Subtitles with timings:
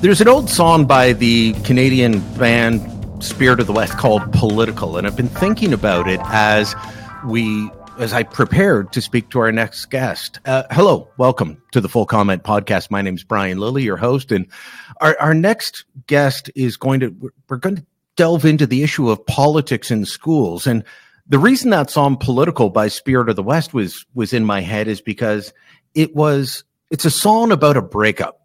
[0.00, 2.80] There's an old song by the Canadian band
[3.20, 6.72] Spirit of the West called Political, and I've been thinking about it as
[7.26, 7.68] we
[7.98, 10.38] as I prepared to speak to our next guest.
[10.44, 12.92] Uh, hello, welcome to the Full Comment Podcast.
[12.92, 14.46] My name is Brian Lilley, your host, and
[15.00, 19.26] our, our next guest is going to we're going to delve into the issue of
[19.26, 20.68] politics in schools.
[20.68, 20.84] And
[21.26, 24.86] the reason that song "Political" by Spirit of the West was was in my head
[24.86, 25.52] is because
[25.96, 28.37] it was it's a song about a breakup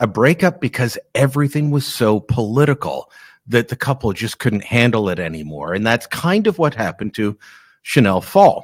[0.00, 3.10] a breakup because everything was so political
[3.46, 5.74] that the couple just couldn't handle it anymore.
[5.74, 7.38] And that's kind of what happened to
[7.82, 8.62] Chanel Pfahl,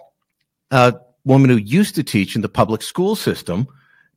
[0.70, 3.68] a woman who used to teach in the public school system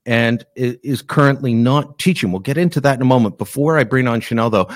[0.05, 2.32] and is currently not teaching.
[2.32, 3.38] We'll get into that in a moment.
[3.38, 4.70] Before I bring on Chanel, though,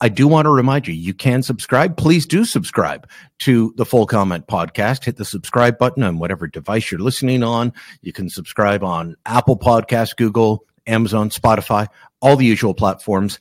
[0.00, 1.96] I do want to remind you, you can subscribe.
[1.96, 3.08] Please do subscribe
[3.40, 5.04] to the Full Comment Podcast.
[5.04, 7.72] Hit the subscribe button on whatever device you're listening on.
[8.02, 11.88] You can subscribe on Apple Podcasts, Google, Amazon, Spotify,
[12.20, 13.38] all the usual platforms.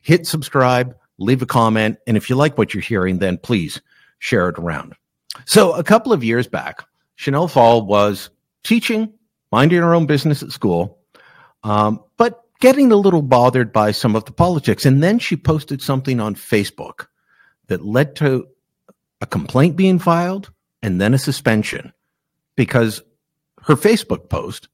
[0.00, 3.80] Hit subscribe, leave a comment, and if you like what you're hearing, then please
[4.18, 4.94] share it around.
[5.44, 6.84] So, a couple of years back,
[7.16, 8.30] Chanel Pfahl was
[8.64, 9.12] teaching,
[9.52, 10.98] minding her own business at school,
[11.62, 14.84] um, but getting a little bothered by some of the politics.
[14.84, 17.06] And then she posted something on Facebook
[17.68, 18.48] that led to
[19.20, 20.50] a complaint being filed
[20.82, 21.92] and then a suspension
[22.56, 23.02] because
[23.62, 24.68] her Facebook post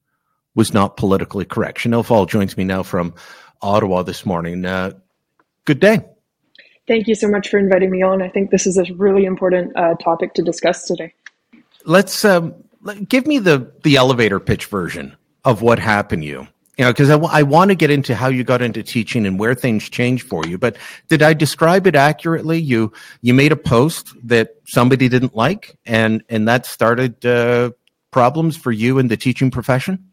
[0.55, 1.81] was not politically correct.
[1.81, 3.15] Chanel Pfahl joins me now from
[3.63, 4.65] Ottawa this morning.
[4.65, 4.93] Uh,
[5.65, 6.01] good day.
[6.87, 8.21] Thank you so much for inviting me on.
[8.21, 11.15] I think this is a really important uh, topic to discuss today.
[11.87, 12.55] Let's um,
[13.09, 16.49] give me the the elevator pitch version of what happened to you.
[16.77, 19.27] You know, because I, w- I want to get into how you got into teaching
[19.27, 20.59] and where things changed for you.
[20.59, 20.77] But
[21.09, 22.59] did I describe it accurately?
[22.59, 27.71] You you made a post that somebody didn't like, and and that started uh,
[28.11, 30.11] problems for you in the teaching profession.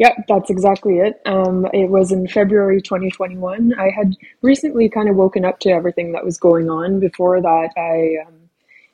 [0.00, 1.20] Yeah, that's exactly it.
[1.26, 3.74] Um, it was in February 2021.
[3.78, 7.00] I had recently kind of woken up to everything that was going on.
[7.00, 8.32] Before that, I, um,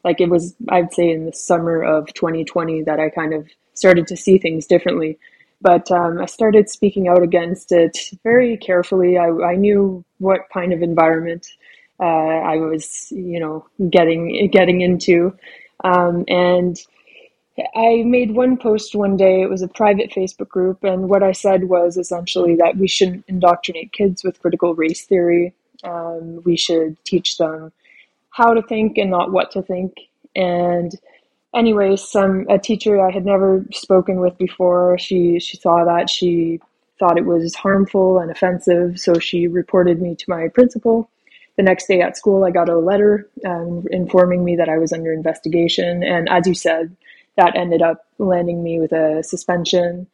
[0.02, 4.08] like, it was, I'd say, in the summer of 2020 that I kind of started
[4.08, 5.16] to see things differently.
[5.60, 9.16] But um, I started speaking out against it very carefully.
[9.16, 11.46] I, I knew what kind of environment
[12.00, 15.36] uh, I was, you know, getting getting into,
[15.84, 16.76] um, and
[17.74, 19.40] I made one post one day.
[19.42, 23.24] It was a private Facebook group, and what I said was essentially that we shouldn't
[23.28, 25.54] indoctrinate kids with critical race theory.
[25.82, 27.72] Um, we should teach them
[28.30, 29.94] how to think and not what to think.
[30.34, 30.92] And
[31.54, 34.98] anyway, some a teacher I had never spoken with before.
[34.98, 36.60] She she saw that she
[36.98, 41.10] thought it was harmful and offensive, so she reported me to my principal.
[41.56, 44.92] The next day at school, I got a letter um, informing me that I was
[44.92, 46.02] under investigation.
[46.02, 46.94] And as you said,
[47.36, 50.06] that ended up landing me with a suspension.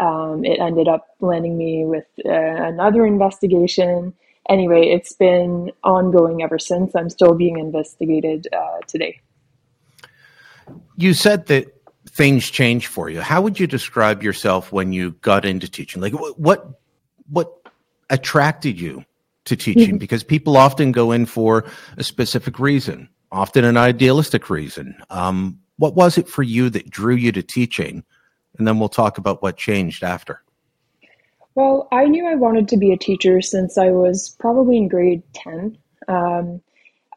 [0.00, 4.14] Um, it ended up landing me with uh, another investigation.
[4.48, 6.94] Anyway, it's been ongoing ever since.
[6.94, 9.20] I'm still being investigated uh, today.
[10.96, 11.74] You said that
[12.08, 13.20] things changed for you.
[13.20, 16.00] How would you describe yourself when you got into teaching?
[16.00, 16.80] Like what
[17.28, 17.54] what
[18.08, 19.04] attracted you
[19.44, 19.94] to teaching?
[19.94, 19.96] Mm-hmm.
[20.08, 21.64] Because people often go in for
[21.96, 24.96] a specific reason, often an idealistic reason.
[25.10, 28.04] Um, what was it for you that drew you to teaching?
[28.58, 30.42] And then we'll talk about what changed after.
[31.54, 35.22] Well, I knew I wanted to be a teacher since I was probably in grade
[35.34, 35.76] 10.
[36.06, 36.60] Um,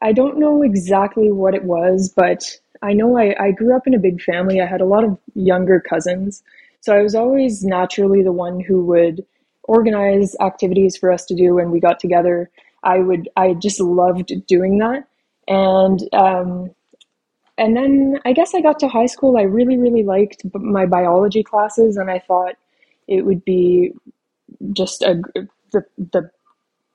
[0.00, 3.94] I don't know exactly what it was, but I know I, I grew up in
[3.94, 4.60] a big family.
[4.60, 6.42] I had a lot of younger cousins.
[6.80, 9.24] So I was always naturally the one who would
[9.64, 12.50] organize activities for us to do when we got together.
[12.82, 15.06] I would, I just loved doing that.
[15.46, 16.74] And um,
[17.58, 19.36] and then I guess I got to high school.
[19.36, 22.54] I really, really liked my biology classes, and I thought
[23.08, 23.92] it would be
[24.72, 25.20] just a
[25.72, 26.30] the the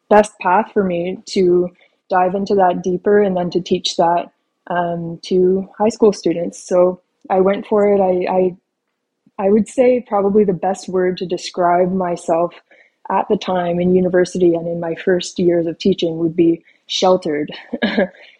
[0.09, 1.69] best path for me to
[2.09, 4.31] dive into that deeper and then to teach that
[4.67, 6.61] um, to high school students.
[6.63, 7.99] So I went for it.
[8.01, 8.57] I, I
[9.39, 12.53] I would say probably the best word to describe myself
[13.09, 17.51] at the time in university and in my first years of teaching would be sheltered.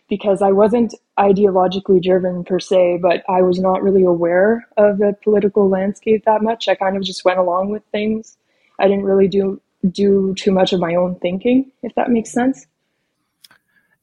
[0.09, 5.15] because I wasn't ideologically driven per se, but I was not really aware of the
[5.23, 6.67] political landscape that much.
[6.67, 8.37] I kind of just went along with things.
[8.79, 9.61] I didn't really do
[9.91, 12.65] do too much of my own thinking, if that makes sense.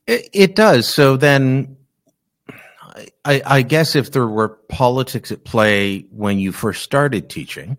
[0.07, 0.89] It, it does.
[0.89, 1.77] So then,
[3.25, 7.77] I, I guess if there were politics at play when you first started teaching,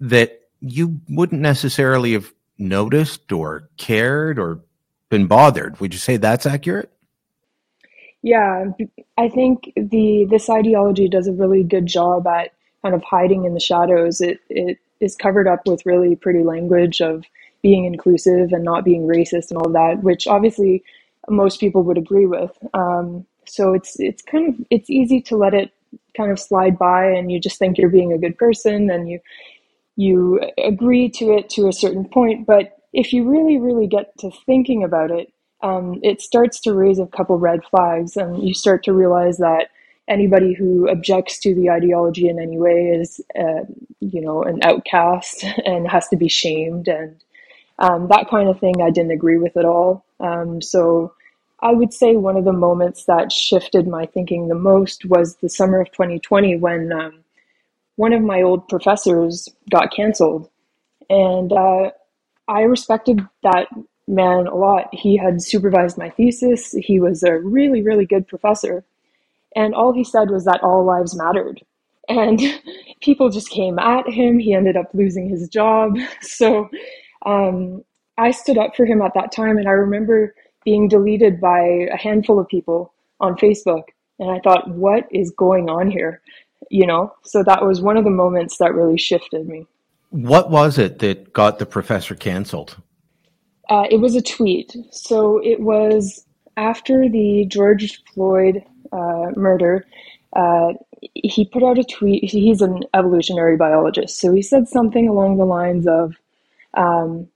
[0.00, 4.60] that you wouldn't necessarily have noticed or cared or
[5.10, 5.78] been bothered.
[5.80, 6.90] Would you say that's accurate?
[8.22, 8.66] Yeah,
[9.18, 12.52] I think the this ideology does a really good job at
[12.82, 14.20] kind of hiding in the shadows.
[14.20, 17.24] It it is covered up with really pretty language of
[17.62, 20.84] being inclusive and not being racist and all that, which obviously
[21.28, 22.52] most people would agree with.
[22.74, 25.72] Um, so it's it's kind of it's easy to let it
[26.16, 29.18] kind of slide by, and you just think you're being a good person, and you
[29.96, 32.46] you agree to it to a certain point.
[32.46, 36.98] But if you really really get to thinking about it, um, it starts to raise
[36.98, 39.68] a couple red flags, and you start to realize that
[40.08, 43.62] anybody who objects to the ideology in any way is, uh,
[44.00, 47.16] you know, an outcast and has to be shamed, and
[47.78, 48.82] um, that kind of thing.
[48.82, 50.04] I didn't agree with at all.
[50.20, 51.14] Um, so
[51.60, 55.48] I would say one of the moments that shifted my thinking the most was the
[55.48, 57.24] summer of 2020 when um,
[57.96, 60.50] one of my old professors got canceled,
[61.08, 61.90] and uh,
[62.48, 63.68] I respected that
[64.08, 64.88] man a lot.
[64.92, 66.72] He had supervised my thesis.
[66.72, 68.84] He was a really, really good professor.
[69.54, 71.62] And all he said was that all lives mattered.
[72.08, 72.40] And
[73.00, 74.38] people just came at him.
[74.38, 75.96] He ended up losing his job.
[76.22, 76.68] So
[77.24, 77.84] um,
[78.18, 79.58] I stood up for him at that time.
[79.58, 80.34] And I remember
[80.64, 83.84] being deleted by a handful of people on Facebook.
[84.18, 86.20] And I thought, what is going on here?
[86.70, 89.66] You know, so that was one of the moments that really shifted me.
[90.10, 92.76] What was it that got the professor canceled?
[93.68, 94.76] Uh, it was a tweet.
[94.90, 96.24] So it was
[96.56, 98.62] after the George Floyd
[98.92, 99.86] uh, murder.
[100.34, 100.74] Uh,
[101.14, 102.24] he put out a tweet.
[102.30, 104.18] He's an evolutionary biologist.
[104.18, 106.14] So he said something along the lines of,
[106.74, 107.28] um,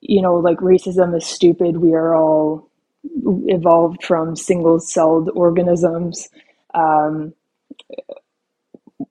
[0.00, 1.78] you know, like racism is stupid.
[1.78, 2.70] We are all
[3.04, 6.28] evolved from single celled organisms.
[6.74, 7.34] Um,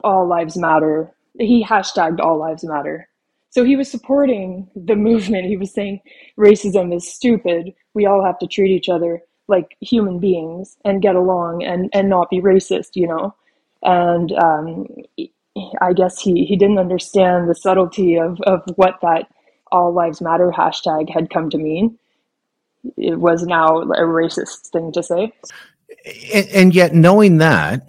[0.03, 1.11] all lives matter.
[1.39, 3.07] He hashtagged all lives matter.
[3.51, 5.45] So he was supporting the movement.
[5.45, 5.99] He was saying
[6.39, 7.73] racism is stupid.
[7.93, 12.09] We all have to treat each other like human beings and get along and, and
[12.09, 13.35] not be racist, you know?
[13.83, 14.87] And um,
[15.81, 19.27] I guess he, he didn't understand the subtlety of, of what that
[19.69, 21.99] all lives matter hashtag had come to mean.
[22.95, 25.33] It was now a racist thing to say.
[26.33, 27.87] And, and yet, knowing that,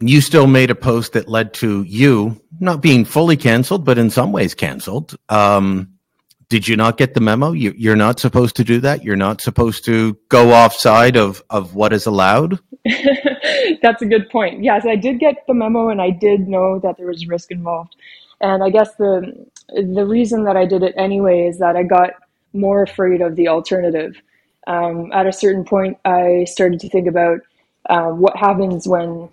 [0.00, 4.10] you still made a post that led to you not being fully canceled, but in
[4.10, 5.16] some ways canceled.
[5.28, 5.94] Um,
[6.50, 7.52] did you not get the memo?
[7.52, 9.04] You, are not supposed to do that.
[9.04, 12.58] You're not supposed to go offside of of what is allowed.
[13.82, 14.62] That's a good point.
[14.62, 17.94] Yes, I did get the memo, and I did know that there was risk involved.
[18.40, 22.14] And I guess the the reason that I did it anyway is that I got
[22.52, 24.20] more afraid of the alternative.
[24.66, 27.40] Um, at a certain point, I started to think about
[27.88, 29.28] uh, what happens when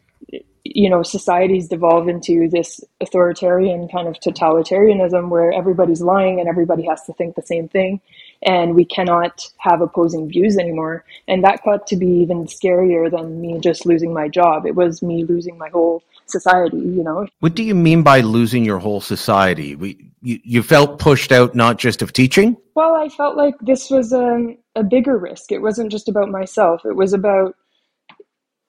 [0.75, 6.85] you know societies devolve into this authoritarian kind of totalitarianism where everybody's lying and everybody
[6.85, 8.01] has to think the same thing.
[8.43, 11.03] And we cannot have opposing views anymore.
[11.27, 14.65] And that got to be even scarier than me just losing my job.
[14.67, 17.27] It was me losing my whole society you know?
[17.39, 19.75] What do you mean by losing your whole society?
[19.75, 22.57] We you, you felt pushed out not just of teaching?
[22.75, 25.51] Well i felt like this was a, a bigger risk.
[25.51, 26.85] It wasn't just about myself.
[26.85, 27.55] It was about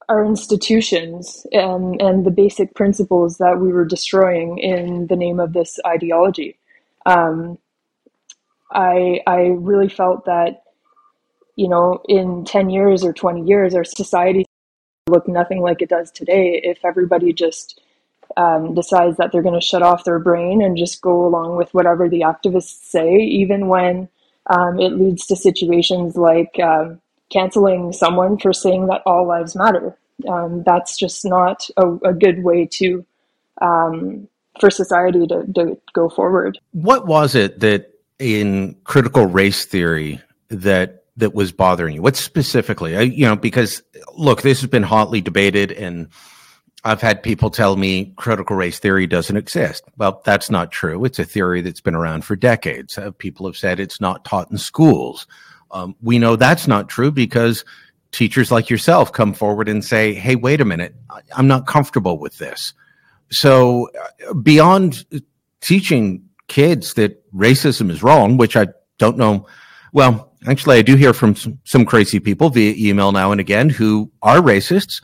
[0.08, 5.52] our institutions and, and the basic principles that we were destroying in the name of
[5.52, 6.56] this ideology.
[7.05, 7.58] Um,
[8.72, 10.62] I, I really felt that,
[11.56, 14.46] you know, in 10 years or 20 years, our society
[15.08, 17.81] look nothing like it does today if everybody just
[18.37, 21.72] um, decides that they're going to shut off their brain and just go along with
[21.74, 24.08] whatever the activists say, even when
[24.46, 27.00] um, it leads to situations like um,
[27.31, 29.97] canceling someone for saying that all lives matter.
[30.29, 33.05] Um, that's just not a, a good way to
[33.61, 34.29] um,
[34.61, 36.58] for society to, to go forward.
[36.73, 42.03] What was it that in critical race theory that that was bothering you?
[42.03, 42.97] What specifically?
[42.97, 43.82] I, you know, because
[44.17, 46.08] look, this has been hotly debated, and
[46.85, 49.85] I've had people tell me critical race theory doesn't exist.
[49.97, 51.05] Well, that's not true.
[51.05, 52.97] It's a theory that's been around for decades.
[52.99, 55.27] Uh, people have said it's not taught in schools.
[55.70, 57.65] Um, we know that's not true because
[58.10, 60.94] teachers like yourself come forward and say, "Hey, wait a minute,
[61.37, 62.72] I'm not comfortable with this."
[63.31, 63.91] So,
[64.29, 65.05] uh, beyond
[65.60, 69.46] teaching kids that racism is wrong, which I don't know.
[69.93, 73.69] Well, actually, I do hear from some, some crazy people via email now and again
[73.69, 75.03] who are racists,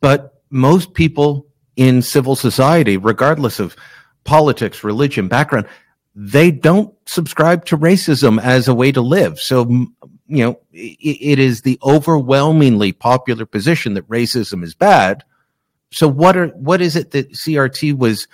[0.00, 3.76] but most people in civil society, regardless of
[4.24, 5.66] politics, religion, background,
[6.14, 9.40] they don't subscribe to racism as a way to live.
[9.40, 15.24] So, you know, it, it is the overwhelmingly popular position that racism is bad.
[15.92, 18.28] So, what are what is it that CRT was,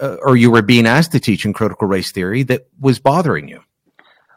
[0.00, 3.48] uh, or you were being asked to teach in critical race theory that was bothering
[3.48, 3.60] you?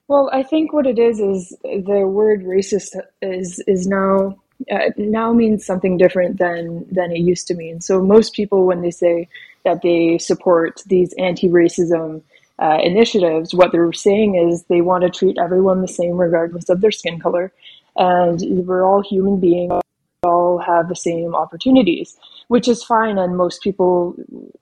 [0.07, 4.37] Well, I think what it is is the word racist is is now
[4.71, 7.81] uh, now means something different than than it used to mean.
[7.81, 9.27] So most people, when they say
[9.65, 12.21] that they support these anti-racism
[12.59, 16.81] uh, initiatives, what they're saying is they want to treat everyone the same regardless of
[16.81, 17.51] their skin color.
[17.95, 19.81] And we're all human beings,
[20.23, 22.15] all have the same opportunities,
[22.47, 23.17] which is fine.
[23.17, 24.15] And most people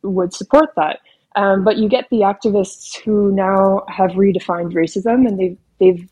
[0.04, 1.00] would support that.
[1.36, 6.10] Um, but you get the activists who now have redefined racism and they've, they've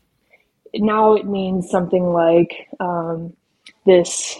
[0.74, 3.34] now it means something like um,
[3.86, 4.38] this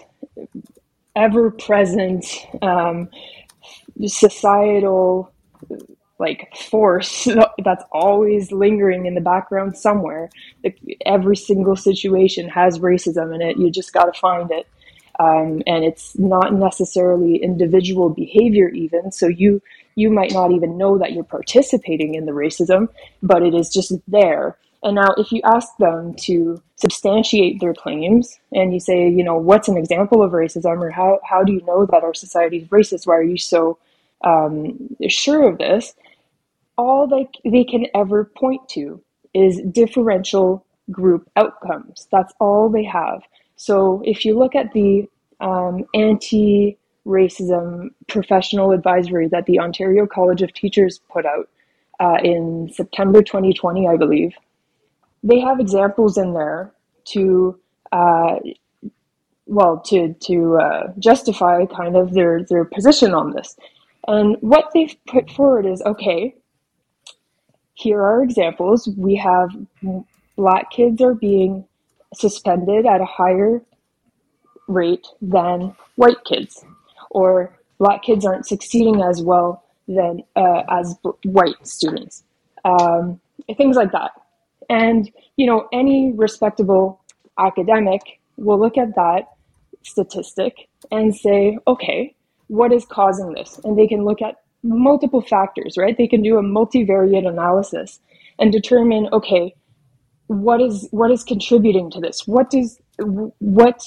[1.17, 2.25] ever present
[2.63, 3.09] um,
[4.07, 5.33] societal
[6.21, 7.27] like force
[7.65, 10.31] that's always lingering in the background somewhere.
[11.07, 13.57] Every single situation has racism in it.
[13.57, 14.69] You just got to find it.
[15.19, 19.61] Um, and it's not necessarily individual behavior even so you
[19.95, 22.89] you might not even know that you're participating in the racism
[23.23, 28.39] but it is just there and now if you ask them to substantiate their claims
[28.53, 31.61] and you say you know what's an example of racism or how, how do you
[31.67, 33.77] know that our society is racist why are you so
[34.23, 35.95] um, sure of this
[36.81, 39.03] all they, they can ever point to
[39.35, 42.09] is differential group outcomes.
[42.11, 43.23] That's all they have.
[43.57, 45.07] So if you look at the
[45.41, 51.49] um, anti racism professional advisory that the Ontario College of Teachers put out
[51.99, 54.33] uh, in September 2020, I believe,
[55.23, 56.73] they have examples in there
[57.13, 57.59] to.
[57.93, 58.37] Uh,
[59.47, 63.57] well, to to uh, justify kind of their their position on this,
[64.07, 66.37] and what they've put forward is okay
[67.81, 68.89] here are examples.
[68.97, 69.51] We have
[70.37, 71.65] black kids are being
[72.15, 73.63] suspended at a higher
[74.69, 76.65] rate than white kids,
[77.11, 82.23] or black kids aren't succeeding as well than uh, as b- white students,
[82.65, 83.21] um,
[83.57, 84.13] things like that.
[84.69, 87.01] And you know, any respectable
[87.39, 89.23] academic will look at that
[89.83, 92.15] statistic and say, okay,
[92.49, 93.59] what is causing this?
[93.65, 95.97] And they can look at multiple factors, right?
[95.97, 98.01] They can do a multivariate analysis
[98.39, 99.55] and determine, okay,
[100.27, 102.27] what is what is contributing to this?
[102.27, 103.83] What does what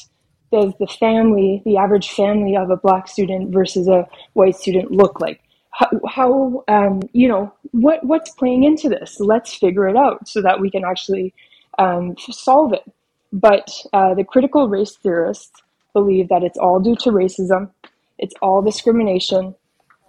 [0.52, 5.20] does the family, the average family of a black student versus a white student look
[5.22, 5.42] like?
[5.72, 9.20] How, how um, you know what what's playing into this?
[9.20, 11.34] Let's figure it out so that we can actually
[11.80, 12.84] um, solve it.
[13.32, 15.52] But uh, the critical race theorists
[15.94, 17.72] believe that it's all due to racism,
[18.20, 19.56] it's all discrimination,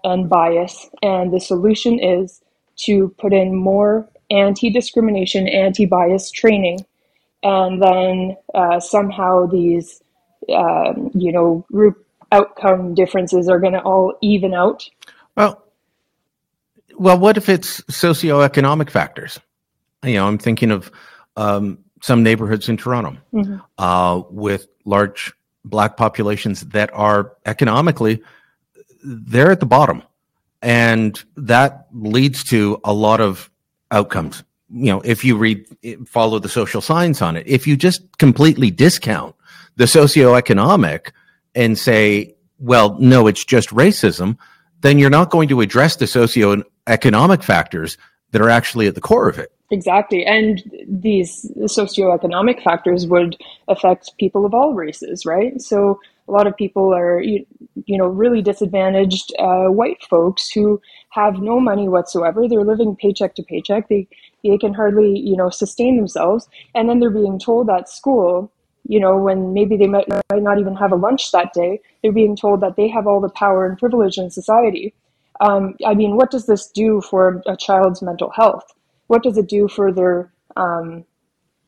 [0.05, 0.89] and bias.
[1.03, 2.41] And the solution is
[2.77, 6.85] to put in more anti discrimination, anti bias training.
[7.43, 10.03] And then uh, somehow these,
[10.49, 14.89] uh, you know, group outcome differences are going to all even out.
[15.37, 15.63] Well,
[16.97, 19.39] well, what if it's socioeconomic factors?
[20.05, 20.91] You know, I'm thinking of
[21.37, 23.57] um, some neighborhoods in Toronto mm-hmm.
[23.79, 25.33] uh, with large
[25.65, 28.23] black populations that are economically
[29.05, 30.03] they're at the bottom.
[30.63, 33.51] And that leads to a lot of
[33.91, 34.43] outcomes.
[34.71, 35.67] You know, if you read,
[36.07, 39.37] follow the social science on it, if you just completely discount
[39.77, 41.13] the socioeconomic
[41.55, 44.39] and say, well, no, it's just racism,
[44.81, 47.99] then you're not going to address the socioeconomic factors
[48.31, 49.53] that are actually at the core of it.
[49.71, 50.25] Exactly.
[50.25, 53.37] And these socioeconomic factors would
[53.69, 55.61] affect people of all races, right?
[55.61, 57.45] So a lot of people are you,
[57.87, 62.49] you know really disadvantaged uh, white folks who have no money whatsoever.
[62.49, 63.89] They're living paycheck to paycheck.
[63.89, 64.09] They
[64.43, 66.49] they can hardly you know sustain themselves.
[66.75, 68.51] And then they're being told at school
[68.87, 72.13] you know when maybe they might, might not even have a lunch that day they're
[72.13, 74.95] being told that they have all the power and privilege in society.
[75.41, 78.65] Um, i mean what does this do for a child's mental health?
[79.09, 81.05] What does it do for their um,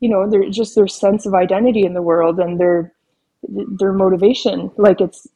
[0.00, 2.92] you know their just their sense of identity in the world and their
[3.48, 4.70] their motivation.
[4.76, 5.26] Like it's.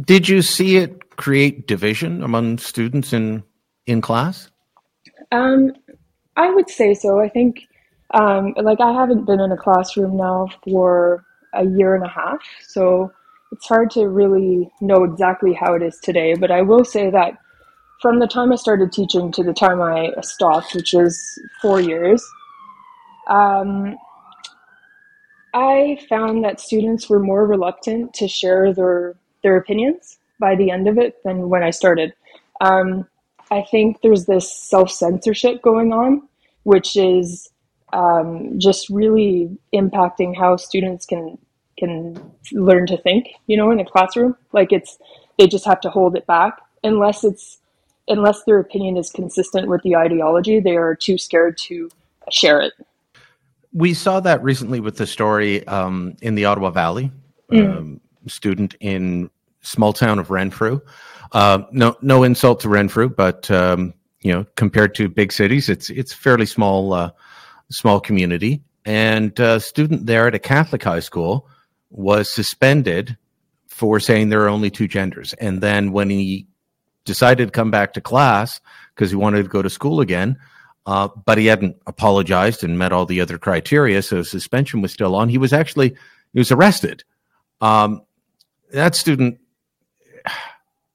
[0.00, 3.42] Did you see it create division among students in
[3.86, 4.50] in class?
[5.32, 5.72] Um,
[6.36, 7.20] I would say so.
[7.20, 7.60] I think,
[8.14, 11.24] um, like, I haven't been in a classroom now for
[11.54, 13.12] a year and a half, so
[13.52, 16.34] it's hard to really know exactly how it is today.
[16.34, 17.36] But I will say that
[18.00, 21.20] from the time I started teaching to the time I stopped, which was
[21.60, 22.24] four years,
[23.28, 23.96] um,
[25.54, 30.88] I found that students were more reluctant to share their their opinions by the end
[30.88, 32.12] of it than when I started.
[32.60, 33.06] Um,
[33.50, 36.28] I think there's this self censorship going on,
[36.62, 37.50] which is
[37.92, 41.38] um, just really impacting how students can
[41.78, 43.28] can learn to think.
[43.46, 44.98] You know, in a classroom, like it's
[45.38, 47.58] they just have to hold it back unless it's
[48.08, 50.60] unless their opinion is consistent with the ideology.
[50.60, 51.90] They are too scared to
[52.30, 52.74] share it.
[53.72, 57.12] We saw that recently with the story um, in the Ottawa Valley,
[57.52, 57.76] mm.
[57.76, 60.80] um, student in small town of Renfrew.
[61.32, 65.90] Uh, no, no insult to Renfrew, but um, you know, compared to big cities, it's
[65.90, 67.10] it's fairly small uh,
[67.70, 68.62] small community.
[68.84, 71.48] And a student there at a Catholic high school
[71.90, 73.16] was suspended
[73.68, 75.32] for saying there are only two genders.
[75.34, 76.46] And then when he
[77.04, 78.60] decided to come back to class
[78.94, 80.36] because he wanted to go to school again,
[80.90, 85.14] uh, but he hadn't apologized and met all the other criteria, so suspension was still
[85.14, 85.28] on.
[85.28, 85.90] He was actually
[86.32, 87.04] he was arrested.
[87.60, 88.02] Um,
[88.72, 89.38] that student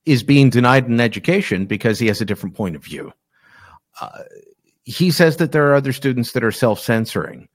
[0.05, 3.13] is being denied an education because he has a different point of view.
[4.01, 4.23] Uh,
[4.83, 7.47] he says that there are other students that are self-censoring,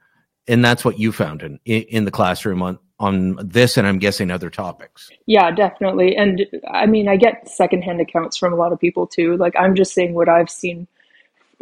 [0.48, 4.30] and that's what you found in in the classroom on on this, and I'm guessing
[4.30, 5.10] other topics.
[5.26, 6.16] Yeah, definitely.
[6.16, 9.36] And I mean, I get secondhand accounts from a lot of people too.
[9.36, 10.88] Like I'm just saying what I've seen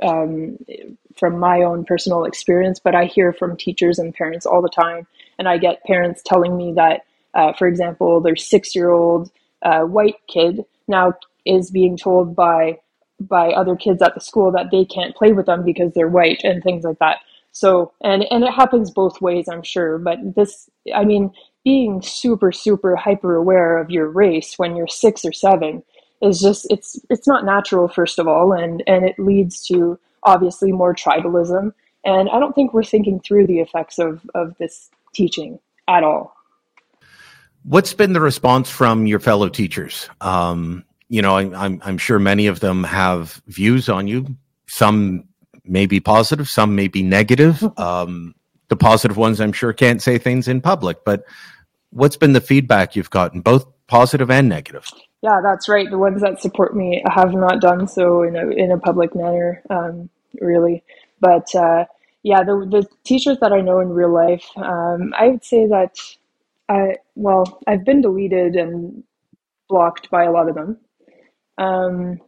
[0.02, 0.59] um,
[1.17, 5.07] from my own personal experience, but I hear from teachers and parents all the time,
[5.38, 7.02] and I get parents telling me that,
[7.35, 9.31] uh, for example, their six-year-old
[9.62, 11.14] uh, white kid now
[11.45, 12.78] is being told by
[13.21, 16.40] by other kids at the school that they can't play with them because they're white
[16.45, 17.19] and things like that.
[17.50, 19.99] So and and it happens both ways, I'm sure.
[19.99, 21.33] But this, I mean,
[21.64, 25.83] being super super hyper aware of your race when you're six or seven
[26.21, 30.73] is just it's it's not natural first of all, and and it leads to obviously
[30.73, 31.73] more tribalism.
[32.05, 35.59] And I don't think we're thinking through the effects of of this teaching
[35.89, 36.35] at all.
[37.65, 40.09] What's been the response from your fellow teachers?
[40.21, 44.27] Um, you know, I, I'm I'm sure many of them have views on you.
[44.67, 45.25] Some
[45.65, 47.63] may be positive, some may be negative.
[47.79, 48.35] Um,
[48.69, 51.05] the positive ones, I'm sure, can't say things in public.
[51.05, 51.25] But
[51.91, 54.87] what's been the feedback you've gotten, both positive and negative?
[55.23, 55.91] Yeah, that's right.
[55.91, 59.63] The ones that support me have not done so in a in a public manner,
[59.71, 60.11] um,
[60.41, 60.85] really.
[61.21, 61.87] But uh,
[62.23, 65.99] yeah, the the teachers that I know in real life, um, I would say that
[66.69, 69.03] I well, I've been deleted and
[69.69, 70.79] blocked by a lot of them
[71.59, 72.21] um,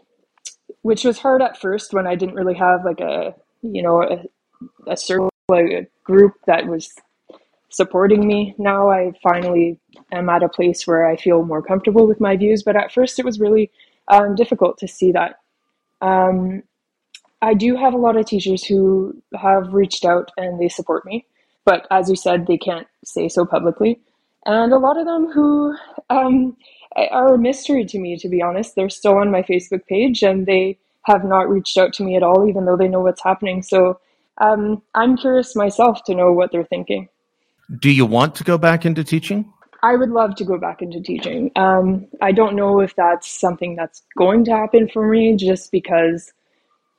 [0.82, 4.24] which was hard at first when I didn't really have like a you know a,
[4.90, 6.92] a circle a group that was
[7.70, 8.54] supporting me.
[8.58, 9.78] Now I finally
[10.12, 13.18] am at a place where I feel more comfortable with my views, but at first
[13.18, 13.70] it was really
[14.08, 15.36] um, difficult to see that.
[16.00, 16.62] Um,
[17.42, 21.26] I do have a lot of teachers who have reached out and they support me,
[21.64, 24.00] but as you said, they can't say so publicly.
[24.46, 25.76] And a lot of them who
[26.08, 26.56] um,
[26.96, 28.74] are a mystery to me, to be honest.
[28.74, 32.22] They're still on my Facebook page and they have not reached out to me at
[32.22, 33.62] all, even though they know what's happening.
[33.62, 34.00] So
[34.38, 37.08] um, I'm curious myself to know what they're thinking.
[37.78, 39.52] Do you want to go back into teaching?
[39.82, 41.50] I would love to go back into teaching.
[41.56, 46.32] Um, I don't know if that's something that's going to happen for me just because,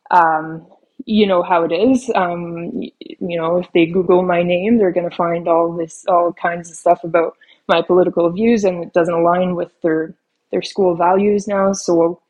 [0.10, 0.66] um,
[1.06, 2.10] you know how it is.
[2.16, 6.34] Um, you know, if they Google my name, they're going to find all this, all
[6.34, 7.36] kinds of stuff about
[7.68, 10.14] my political views and it doesn't align with their
[10.52, 11.74] their school values now.
[11.74, 12.22] So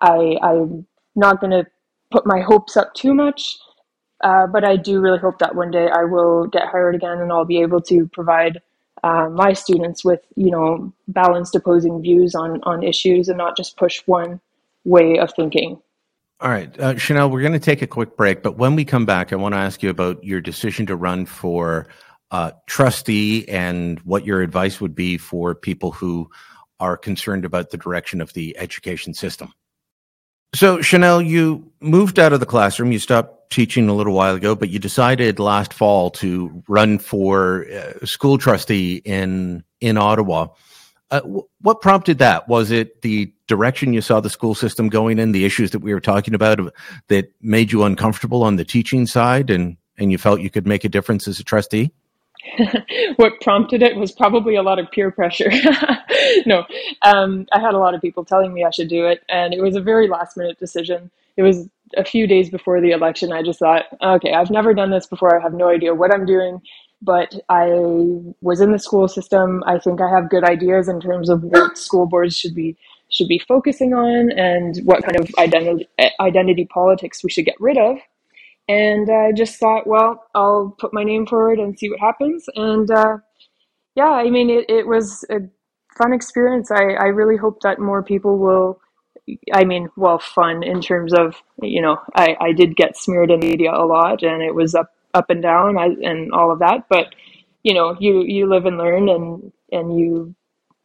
[0.00, 1.66] I I'm not going to
[2.10, 3.58] put my hopes up too much.
[4.22, 7.32] Uh, but I do really hope that one day I will get hired again and
[7.32, 8.60] I'll be able to provide
[9.02, 13.76] uh, my students with you know balanced opposing views on on issues and not just
[13.76, 14.40] push one
[14.84, 15.80] way of thinking.
[16.40, 19.04] All right, uh, Chanel, we're going to take a quick break, but when we come
[19.04, 21.86] back, I want to ask you about your decision to run for
[22.30, 26.30] uh, trustee and what your advice would be for people who
[26.78, 29.52] are concerned about the direction of the education system.
[30.54, 32.90] So, Chanel, you moved out of the classroom.
[32.90, 37.66] You stopped teaching a little while ago, but you decided last fall to run for
[37.72, 40.48] uh, school trustee in in Ottawa.
[41.10, 42.48] Uh, w- what prompted that?
[42.48, 45.92] Was it the direction you saw the school system going in, the issues that we
[45.92, 46.60] were talking about
[47.08, 50.84] that made you uncomfortable on the teaching side, and and you felt you could make
[50.84, 51.92] a difference as a trustee?
[53.16, 55.50] what prompted it was probably a lot of peer pressure.
[56.46, 56.64] no,
[57.02, 59.62] um, I had a lot of people telling me I should do it, and it
[59.62, 61.10] was a very last minute decision.
[61.36, 63.32] It was a few days before the election.
[63.32, 65.38] I just thought, okay, I've never done this before.
[65.38, 66.60] I have no idea what I'm doing,
[67.02, 67.68] but I
[68.40, 69.62] was in the school system.
[69.66, 72.76] I think I have good ideas in terms of what school boards should be
[73.12, 75.88] should be focusing on and what kind of identity
[76.20, 77.98] identity politics we should get rid of
[78.70, 82.44] and I just thought, well, I'll put my name forward and see what happens.
[82.54, 83.16] And uh,
[83.96, 85.40] yeah, I mean, it, it was a
[85.98, 86.70] fun experience.
[86.70, 88.80] I, I really hope that more people will.
[89.52, 93.40] I mean, well, fun in terms of you know, I, I did get smeared in
[93.40, 96.88] media a lot, and it was up up and down I, and all of that.
[96.88, 97.06] But
[97.64, 100.36] you know, you you live and learn, and and you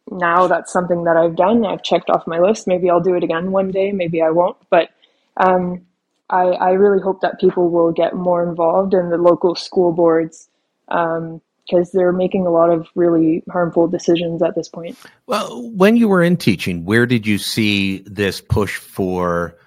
[0.10, 1.64] now that's something that I've done.
[1.68, 2.66] I've checked off my list.
[2.66, 3.92] Maybe I'll do it again one day.
[3.92, 4.58] Maybe I won't.
[4.72, 4.90] But
[5.38, 5.86] um,
[6.30, 10.50] I, I really hope that people will get more involved in the local school boards
[10.88, 14.98] because um, they're making a lot of really harmful decisions at this point.
[15.28, 19.58] Well, when you were in teaching, where did you see this push for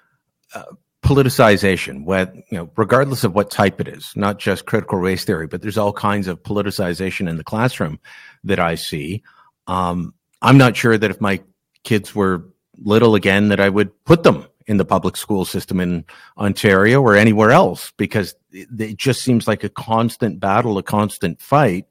[0.54, 0.64] uh,
[1.02, 5.46] politicization, what you know, regardless of what type it is, not just critical race theory,
[5.46, 7.98] but there's all kinds of politicization in the classroom
[8.44, 9.22] that I see.
[9.68, 11.40] Um, I'm not sure that if my
[11.84, 12.44] kids were
[12.76, 16.04] little again, that I would put them in the public school system in
[16.36, 21.86] Ontario or anywhere else because it, just seems like a constant battle, a constant fight.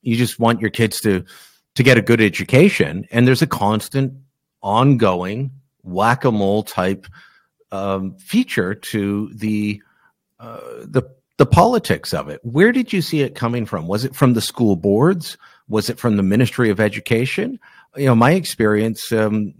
[0.00, 1.24] You just want your kids to
[1.74, 4.14] to get a good education, and there's a constant,
[4.62, 5.52] ongoing
[5.84, 7.06] whack a mole type
[7.70, 9.82] um, feature to the
[10.40, 11.02] uh, the
[11.36, 12.40] the politics of it.
[12.42, 13.86] Where did you see it coming from?
[13.86, 15.36] Was it from the school boards?
[15.68, 17.60] Was it from the Ministry of Education?
[17.96, 19.54] You know, my experience, um,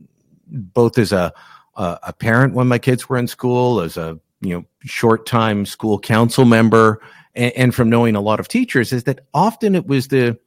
[0.47, 1.33] both as a
[1.79, 5.99] a parent when my kids were in school, as a you know short time school
[5.99, 7.01] council member,
[7.35, 10.39] and, and from knowing a lot of teachers, is that often it was the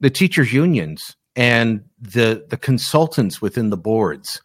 [0.00, 4.42] the teachers unions and the the consultants within the boards.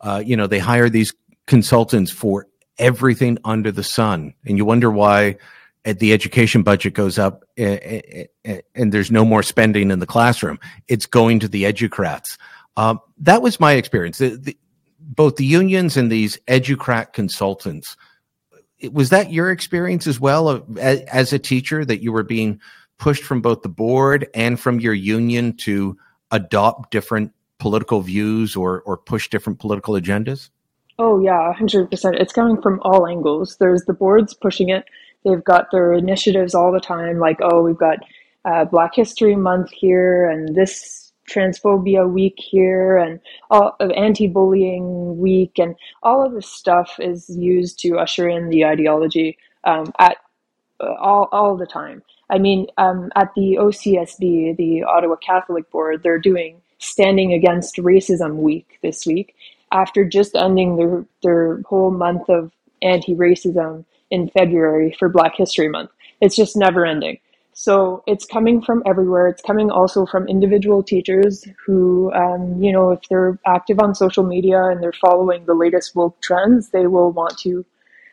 [0.00, 1.12] Uh, you know, they hire these
[1.46, 2.46] consultants for
[2.78, 4.34] everything under the sun.
[4.46, 5.36] And you wonder why
[5.84, 8.28] eh, the education budget goes up and,
[8.74, 10.58] and there's no more spending in the classroom.
[10.88, 12.36] It's going to the educrats.
[12.76, 14.18] Um, that was my experience.
[14.18, 14.56] The, the,
[15.06, 17.96] both the unions and these educrat consultants.
[18.92, 22.60] Was that your experience as well as, a teacher that you were being
[22.98, 25.96] pushed from both the board and from your union to
[26.30, 30.50] adopt different political views or, or push different political agendas?
[30.98, 32.16] Oh yeah, hundred percent.
[32.16, 33.56] It's coming from all angles.
[33.58, 34.84] There's the boards pushing it.
[35.24, 37.98] They've got their initiatives all the time, like oh, we've got
[38.44, 45.58] uh, Black History Month here, and this transphobia week here, and all of anti-bullying week,
[45.58, 50.16] and all of this stuff is used to usher in the ideology um, at
[50.80, 52.02] uh, all all the time.
[52.28, 58.36] I mean, um, at the OCSB, the Ottawa Catholic Board, they're doing Standing Against Racism
[58.36, 59.34] Week this week,
[59.72, 65.90] after just ending their their whole month of anti-racism in February for Black History Month.
[66.20, 67.18] It's just never ending.
[67.58, 69.28] So it's coming from everywhere.
[69.28, 74.24] It's coming also from individual teachers who, um, you know, if they're active on social
[74.24, 77.64] media and they're following the latest woke trends, they will want to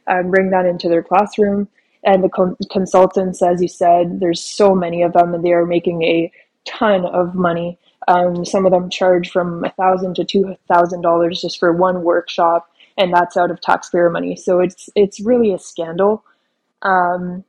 [0.07, 1.67] um, bring that into their classroom.
[2.05, 5.65] And the con- consultants, as you said, there's so many of them, and they are
[5.65, 6.31] making a
[6.65, 7.77] ton of money
[8.07, 12.03] um, some of them charge from a thousand to two thousand dollars just for one
[12.03, 14.35] workshop, and that's out of taxpayer money.
[14.35, 16.23] So it's it's really a scandal.
[16.81, 17.43] Um,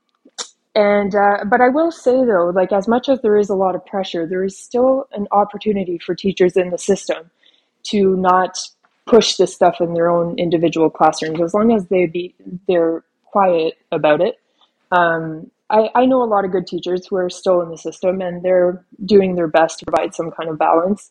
[0.74, 3.74] and uh, but I will say though, like as much as there is a lot
[3.74, 7.30] of pressure, there is still an opportunity for teachers in the system
[7.84, 8.58] to not
[9.06, 12.34] push this stuff in their own individual classrooms as long as they be
[12.66, 14.40] they're quiet about it.
[14.90, 18.20] Um, I, I know a lot of good teachers who are still in the system
[18.20, 21.10] and they're doing their best to provide some kind of balance.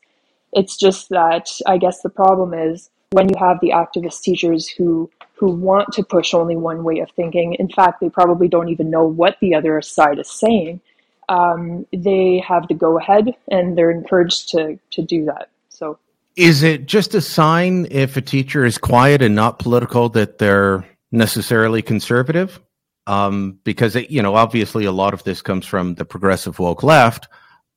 [0.53, 5.09] It's just that I guess the problem is when you have the activist teachers who
[5.35, 7.55] who want to push only one way of thinking.
[7.55, 10.79] In fact, they probably don't even know what the other side is saying.
[11.27, 15.49] Um, they have to go ahead and they're encouraged to to do that.
[15.69, 15.97] So,
[16.35, 20.85] is it just a sign if a teacher is quiet and not political that they're
[21.11, 22.59] necessarily conservative?
[23.07, 26.83] um, because it, you know obviously a lot of this comes from the progressive woke
[26.83, 27.27] left.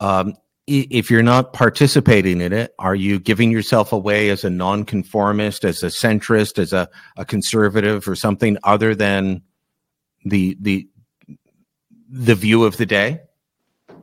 [0.01, 0.35] Um,
[0.67, 5.83] if you're not participating in it, are you giving yourself away as a nonconformist, as
[5.83, 9.43] a centrist, as a, a conservative, or something other than
[10.25, 10.89] the the
[12.09, 13.21] the view of the day?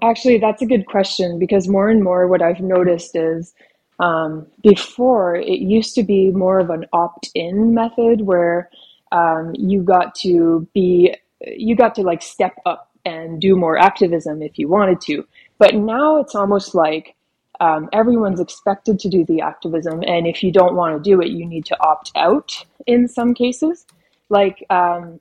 [0.02, 3.54] Actually, that's a good question because more and more what I've noticed is
[4.00, 8.70] um, before it used to be more of an opt in method where
[9.12, 14.42] um, you got to be you got to like step up and do more activism
[14.42, 15.26] if you wanted to
[15.64, 17.16] but now it's almost like
[17.62, 21.30] um, everyone's expected to do the activism and if you don't want to do it
[21.30, 23.86] you need to opt out in some cases
[24.30, 25.20] like um,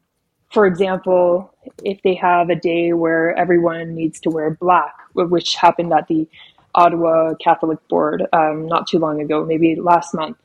[0.51, 5.93] for example if they have a day where everyone needs to wear black which happened
[5.93, 6.29] at the
[6.75, 10.37] ottawa catholic board um, not too long ago maybe last month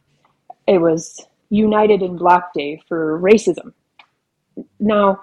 [0.68, 3.74] it was United in Black Day for racism.
[4.80, 5.22] Now,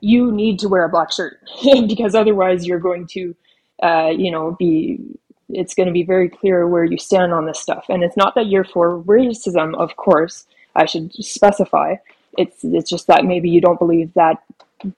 [0.00, 1.38] you need to wear a black shirt
[1.86, 3.34] because otherwise you're going to,
[3.82, 5.00] uh, you know, be.
[5.48, 8.34] It's going to be very clear where you stand on this stuff, and it's not
[8.34, 9.76] that you're for racism.
[9.76, 11.96] Of course, I should specify.
[12.36, 14.42] It's it's just that maybe you don't believe that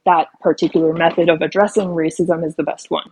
[0.07, 3.11] that particular method of addressing racism is the best one.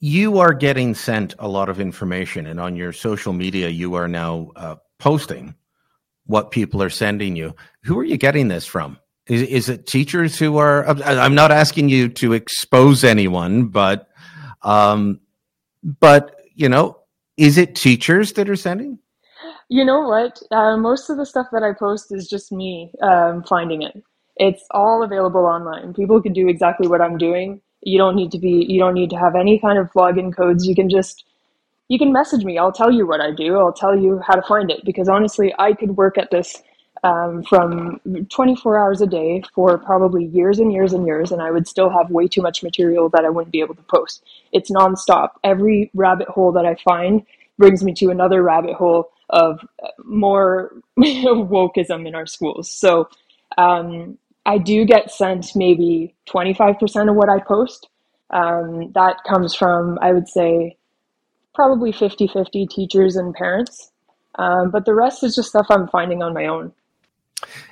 [0.00, 4.08] You are getting sent a lot of information, and on your social media, you are
[4.08, 5.54] now uh, posting
[6.26, 7.54] what people are sending you.
[7.84, 8.98] Who are you getting this from?
[9.28, 10.86] Is, is it teachers who are?
[10.86, 14.10] I'm not asking you to expose anyone, but,
[14.64, 15.20] um,
[16.00, 16.98] but you know,
[17.36, 18.98] is it teachers that are sending?
[19.68, 20.40] You know what?
[20.50, 24.02] Uh, most of the stuff that I post is just me um, finding it.
[24.36, 25.94] It's all available online.
[25.94, 27.60] People can do exactly what I'm doing.
[27.82, 28.66] You don't need to be.
[28.68, 30.66] You don't need to have any kind of login codes.
[30.66, 31.24] You can just
[31.88, 32.58] you can message me.
[32.58, 33.58] I'll tell you what I do.
[33.58, 36.62] I'll tell you how to find it because honestly, I could work at this
[37.04, 41.50] um, from 24 hours a day for probably years and years and years, and I
[41.50, 44.24] would still have way too much material that I wouldn't be able to post.
[44.52, 45.32] It's nonstop.
[45.44, 47.22] Every rabbit hole that I find
[47.58, 49.60] brings me to another rabbit hole of
[50.02, 52.70] more wokeism in our schools.
[52.70, 53.10] So
[53.58, 57.86] um, I do get sent maybe 25% of what I post.
[58.30, 60.78] Um, that comes from, I would say,
[61.54, 63.90] probably 50 50 teachers and parents.
[64.36, 66.72] Um, but the rest is just stuff I'm finding on my own.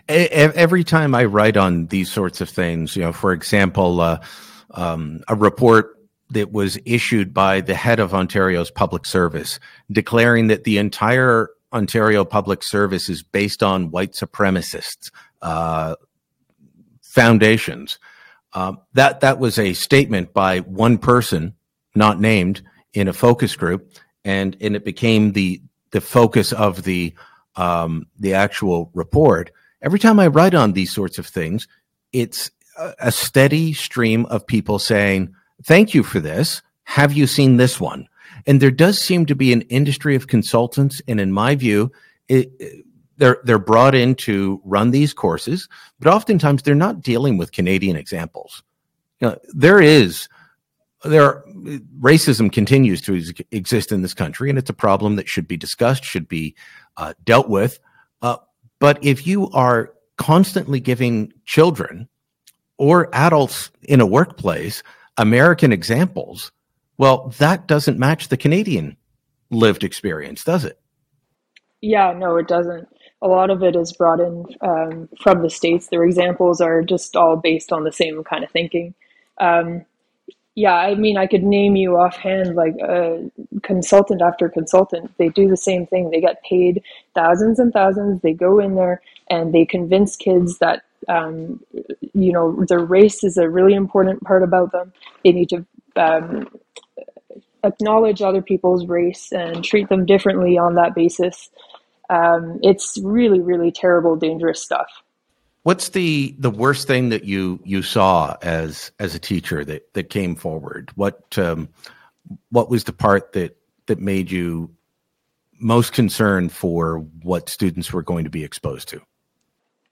[0.08, 4.20] Every time I write on these sorts of things, you know, for example, uh,
[4.72, 5.98] um, a report
[6.30, 12.24] that was issued by the head of Ontario's public service declaring that the entire Ontario
[12.24, 15.94] public service is based on white supremacists uh,
[17.00, 17.98] foundations.
[18.52, 21.54] Uh, that that was a statement by one person,
[21.94, 23.90] not named, in a focus group,
[24.24, 27.14] and and it became the the focus of the
[27.56, 29.50] um, the actual report.
[29.82, 31.66] Every time I write on these sorts of things,
[32.12, 36.62] it's a, steady stream of people saying, "Thank you for this.
[36.84, 38.08] Have you seen this one?"
[38.46, 41.92] And there does seem to be an industry of consultants, and in my view,
[42.28, 42.52] it,
[43.16, 45.68] they're they're brought in to run these courses,
[45.98, 48.62] but oftentimes they're not dealing with Canadian examples.
[49.20, 50.28] You know, there is
[51.04, 51.44] there are,
[52.00, 55.56] racism continues to ex- exist in this country, and it's a problem that should be
[55.56, 56.54] discussed, should be
[56.96, 57.80] uh, dealt with.
[58.82, 62.08] But if you are constantly giving children
[62.78, 64.82] or adults in a workplace
[65.16, 66.50] American examples,
[66.98, 68.96] well, that doesn't match the Canadian
[69.52, 70.80] lived experience, does it?
[71.80, 72.88] Yeah, no, it doesn't.
[73.22, 75.86] A lot of it is brought in um, from the states.
[75.86, 78.94] Their examples are just all based on the same kind of thinking.
[79.38, 79.84] Um,
[80.54, 83.18] yeah, I mean, I could name you offhand like a uh,
[83.62, 85.10] consultant after consultant.
[85.16, 86.10] They do the same thing.
[86.10, 86.82] They get paid
[87.14, 88.20] thousands and thousands.
[88.20, 91.60] They go in there and they convince kids that, um,
[92.12, 94.92] you know, their race is a really important part about them.
[95.24, 95.64] They need to
[95.96, 96.48] um,
[97.64, 101.48] acknowledge other people's race and treat them differently on that basis.
[102.10, 105.02] Um, it's really, really terrible, dangerous stuff.
[105.64, 110.10] What's the the worst thing that you you saw as as a teacher that that
[110.10, 110.90] came forward?
[110.96, 111.68] What um,
[112.50, 114.74] what was the part that that made you
[115.60, 119.00] most concerned for what students were going to be exposed to?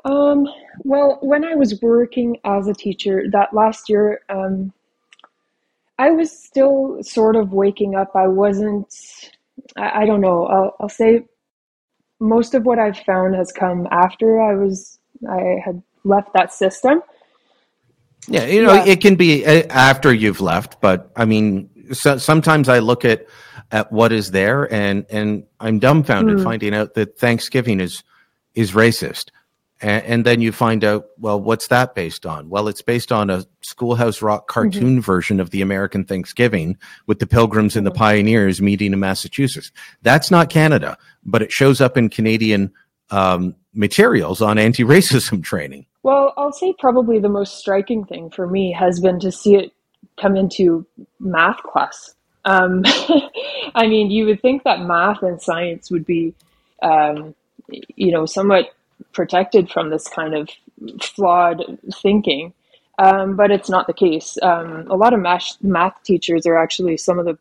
[0.04, 0.48] Um,
[0.82, 4.72] well, when I was working as a teacher that last year, um,
[5.98, 8.16] I was still sort of waking up.
[8.16, 8.92] I wasn't.
[9.76, 10.46] I, I don't know.
[10.46, 11.26] I'll, I'll say
[12.18, 17.02] most of what I've found has come after I was I had left that system.
[18.28, 18.84] Yeah, you know, yeah.
[18.84, 23.26] it can be uh, after you've left, but I mean, so, sometimes I look at
[23.70, 26.44] at what is there, and and I'm dumbfounded mm.
[26.44, 28.02] finding out that Thanksgiving is
[28.54, 29.30] is racist,
[29.80, 32.50] and, and, then you find out, well, what's that based on?
[32.50, 35.00] Well, it's based on a Schoolhouse Rock cartoon mm-hmm.
[35.00, 37.98] version of the American Thanksgiving with the Pilgrims and the mm-hmm.
[37.98, 39.72] Pioneers meeting in Massachusetts.
[40.02, 42.72] That's not Canada, but it shows up in Canadian
[43.10, 45.86] um, materials on anti racism training?
[46.02, 49.72] Well, I'll say probably the most striking thing for me has been to see it
[50.20, 50.86] come into
[51.18, 52.14] math class.
[52.44, 52.82] Um,
[53.74, 56.34] I mean, you would think that math and science would be,
[56.82, 57.34] um,
[57.68, 58.70] you know, somewhat
[59.12, 60.48] protected from this kind of
[61.02, 61.62] flawed
[62.02, 62.54] thinking,
[62.98, 64.38] um, but it's not the case.
[64.42, 67.38] Um, a lot of math, math teachers are actually some of the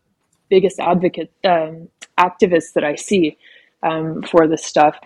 [0.50, 1.88] biggest advocate um,
[2.18, 3.38] activists that I see
[3.84, 4.98] um, for this stuff.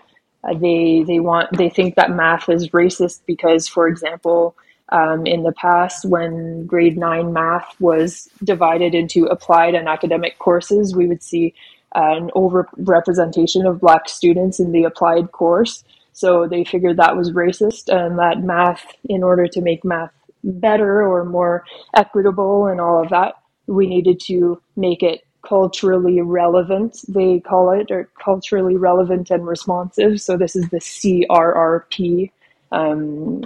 [0.46, 4.54] Uh, they they want they think that math is racist because, for example,
[4.90, 10.94] um, in the past, when grade nine math was divided into applied and academic courses,
[10.94, 11.54] we would see
[11.96, 15.84] uh, an overrepresentation of black students in the applied course.
[16.12, 20.12] So they figured that was racist and that math, in order to make math
[20.44, 21.64] better or more
[21.96, 23.34] equitable and all of that,
[23.66, 30.20] we needed to make it culturally relevant, they call it, or culturally relevant and responsive.
[30.20, 32.30] So this is the CRRP
[32.72, 33.42] um,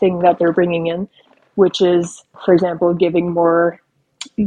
[0.00, 1.08] thing that they're bringing in,
[1.56, 3.80] which is, for example, giving more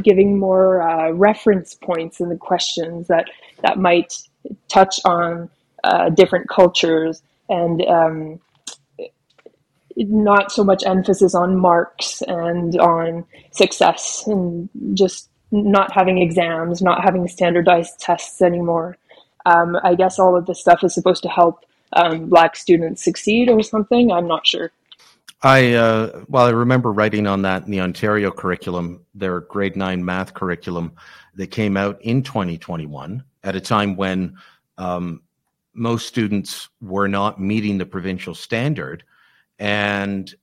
[0.03, 3.29] giving more uh, reference points in the questions that
[3.62, 4.13] that might
[4.67, 5.49] touch on
[5.84, 8.39] uh, different cultures and um,
[9.97, 17.03] not so much emphasis on marks and on success and just not having exams, not
[17.03, 18.97] having standardized tests anymore.
[19.45, 23.49] um, I guess all of this stuff is supposed to help um, black students succeed
[23.49, 24.11] or something.
[24.11, 24.71] I'm not sure.
[25.43, 30.05] I uh, well, I remember writing on that in the Ontario curriculum, their grade nine
[30.05, 30.93] math curriculum
[31.35, 34.37] that came out in 2021 at a time when
[34.77, 35.21] um,
[35.73, 39.03] most students were not meeting the provincial standard,
[39.57, 40.35] and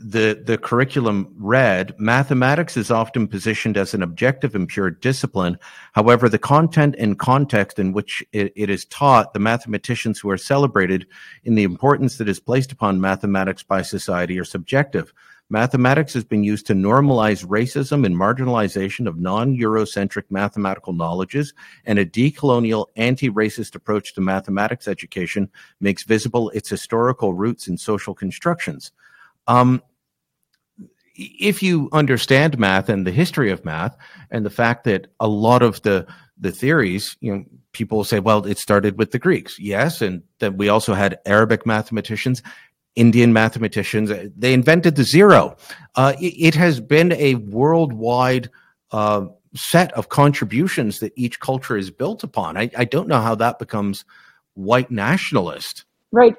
[0.00, 5.58] the the curriculum read mathematics is often positioned as an objective and pure discipline.
[5.92, 10.38] However the content and context in which it, it is taught the mathematicians who are
[10.38, 11.06] celebrated
[11.44, 15.12] in the importance that is placed upon mathematics by society are subjective.
[15.50, 21.54] Mathematics has been used to normalize racism and marginalization of non-eurocentric mathematical knowledges
[21.86, 25.48] and a decolonial anti-racist approach to mathematics education
[25.80, 28.92] makes visible its historical roots in social constructions
[29.48, 29.82] um,
[31.16, 33.96] if you understand math and the history of math
[34.30, 36.06] and the fact that a lot of the
[36.40, 39.58] the theories, you know, people say, well, it started with the Greeks.
[39.58, 42.42] Yes, and that we also had Arabic mathematicians,
[42.94, 44.12] Indian mathematicians.
[44.36, 45.56] They invented the zero.
[45.96, 48.50] Uh, it, it, has been a worldwide
[48.92, 52.56] uh, set of contributions that each culture is built upon.
[52.56, 54.04] I, I don't know how that becomes
[54.54, 55.84] white nationalist.
[56.12, 56.36] Right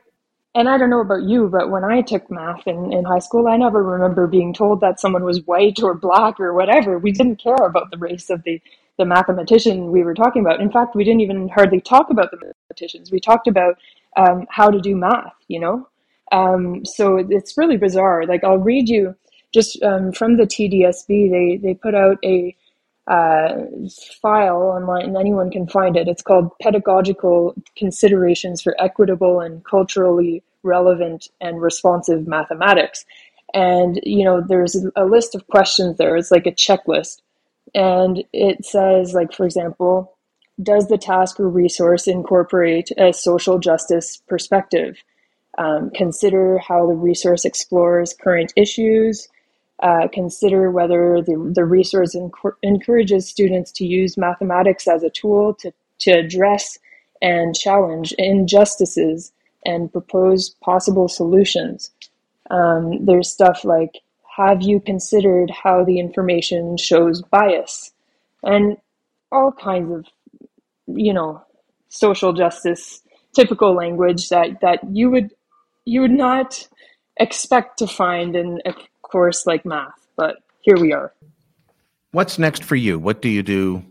[0.56, 3.48] and I don't know about you, but when I took math in, in high school,
[3.48, 6.98] I never remember being told that someone was white or black or whatever.
[6.98, 8.60] We didn't care about the race of the,
[8.98, 10.60] the mathematician we were talking about.
[10.60, 13.12] In fact, we didn't even hardly talk about the mathematicians.
[13.12, 13.76] We talked about
[14.18, 15.88] um, how to do math, you know?
[16.32, 18.26] Um, so it's really bizarre.
[18.26, 19.16] Like, I'll read you
[19.54, 22.56] just um, from the TDSB, they, they put out a,
[23.10, 23.66] uh,
[24.22, 26.08] file online, and anyone can find it.
[26.08, 33.06] It's called Pedagogical Considerations for Equitable and Culturally Relevant and Responsive Mathematics.
[33.54, 36.16] And, you know, there's a list of questions there.
[36.16, 37.22] It's like a checklist.
[37.74, 40.16] And it says, like, for example,
[40.62, 45.04] does the task or resource incorporate a social justice perspective?
[45.58, 49.28] Um, consider how the resource explores current issues,
[49.82, 55.54] uh, consider whether the, the resource enc- encourages students to use mathematics as a tool
[55.56, 56.78] to, to address
[57.22, 59.32] and challenge injustices
[59.66, 61.92] and propose possible solutions.
[62.50, 64.00] Um, there's stuff like
[64.36, 67.92] have you considered how the information shows bias
[68.44, 68.78] and
[69.32, 70.06] all kinds of
[70.88, 71.42] you know
[71.90, 73.02] social justice
[73.36, 75.34] typical language that that you would
[75.86, 76.68] you would not
[77.18, 78.74] expect to find in a
[79.10, 81.14] course like math, but here we are.
[82.12, 82.98] What's next for you?
[82.98, 83.84] What do you do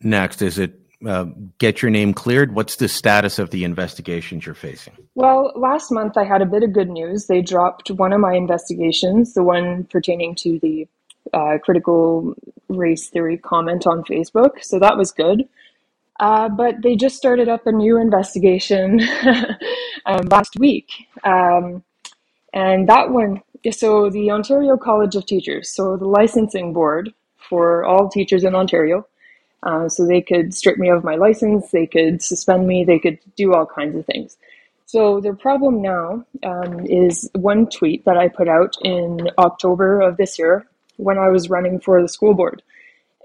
[0.00, 0.42] next?
[0.42, 1.26] Is it uh,
[1.58, 2.54] get your name cleared?
[2.54, 4.94] What's the status of the investigations you're facing?
[5.14, 7.26] Well, last month I had a bit of good news.
[7.26, 10.88] They dropped one of my investigations, the one pertaining to the
[11.32, 12.34] uh, critical
[12.68, 14.62] race theory comment on Facebook.
[14.62, 15.48] So that was good.
[16.20, 19.00] Uh, but they just started up a new investigation
[20.06, 20.90] um, last week.
[21.24, 21.82] Um,
[22.52, 28.08] and that one so the Ontario College of Teachers, so the licensing board for all
[28.08, 29.06] teachers in Ontario.
[29.62, 33.18] Uh, so they could strip me of my license, they could suspend me, they could
[33.34, 34.36] do all kinds of things.
[34.84, 40.18] So their problem now um, is one tweet that I put out in October of
[40.18, 42.62] this year when I was running for the school board.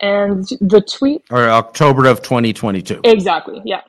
[0.01, 1.23] And the tweet.
[1.29, 3.01] Or October of 2022.
[3.03, 3.81] Exactly, yeah.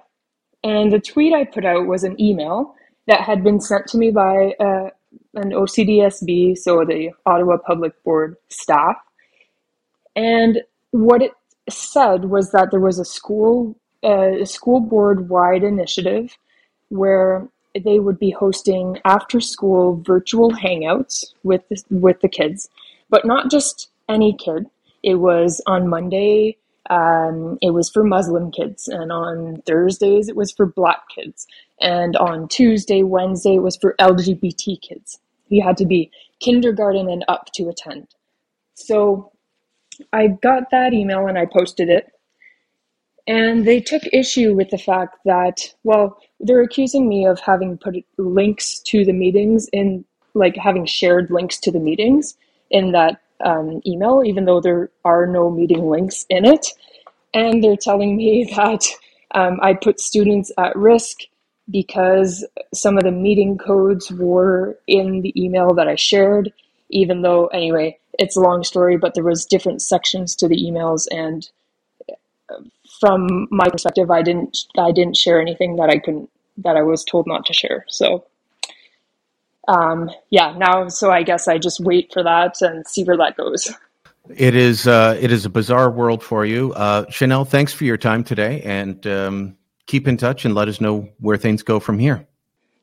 [0.65, 2.75] And the tweet I put out was an email
[3.07, 4.91] that had been sent to me by uh,
[5.35, 8.97] an OCDSB, so the Ottawa Public Board staff.
[10.17, 11.33] And what it
[11.69, 16.37] said was that there was a school uh, a school board wide initiative
[16.89, 17.47] where
[17.85, 22.69] they would be hosting after school virtual hangouts with the, with the kids,
[23.11, 24.67] but not just any kid.
[25.03, 26.57] It was on Monday,
[26.91, 31.47] um, it was for Muslim kids, and on Thursdays it was for Black kids,
[31.81, 35.19] and on Tuesday, Wednesday it was for LGBT kids.
[35.49, 38.09] You had to be kindergarten and up to attend.
[38.75, 39.33] So
[40.13, 42.13] I got that email and I posted it,
[43.29, 47.95] and they took issue with the fact that well, they're accusing me of having put
[48.19, 52.37] links to the meetings in like having shared links to the meetings
[52.71, 56.67] in that um, email, even though there are no meeting links in it.
[57.35, 58.85] And they're telling me that
[59.33, 61.19] um, I put students at risk
[61.71, 66.53] because some of the meeting codes were in the email that I shared,
[66.89, 71.07] even though, anyway, it's a long story, but there was different sections to the emails
[71.13, 71.49] and
[73.01, 77.05] from my perspective, I didn't, I didn't share anything that I couldn't, that I was
[77.05, 77.85] told not to share.
[77.89, 78.25] So
[79.69, 83.37] um, yeah, now, so I guess I just wait for that and see where that
[83.37, 83.73] goes.
[84.37, 87.45] It is uh, it is a bizarre world for you, uh, Chanel.
[87.45, 89.57] Thanks for your time today, and um,
[89.87, 92.27] keep in touch and let us know where things go from here.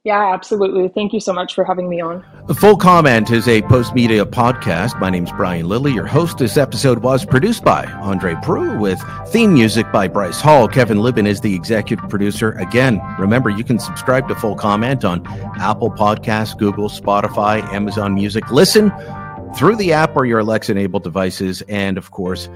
[0.08, 0.88] Yeah, absolutely.
[0.88, 2.24] Thank you so much for having me on.
[2.48, 4.98] The Full Comment is a Postmedia podcast.
[5.02, 6.38] My name's Brian Lilley, Your host.
[6.38, 9.02] This episode was produced by Andre Proulx with
[9.34, 10.70] theme music by Bryce Hall.
[10.70, 12.52] Kevin Libin is the executive producer.
[12.54, 15.28] Again, remember you can subscribe to Full Comment on
[15.60, 18.50] Apple Podcasts, Google, Spotify, Amazon Music.
[18.50, 18.94] Listen
[19.58, 21.64] through the app or your Alexa enabled devices.
[21.64, 22.48] And of course,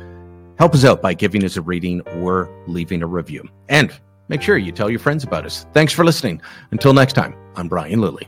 [0.57, 3.43] help us out by giving us a reading or leaving a review.
[3.67, 3.91] And
[4.29, 5.65] make sure you tell your friends about us.
[5.73, 6.41] Thanks for listening.
[6.71, 8.27] Until next time, I'm Brian Lilley.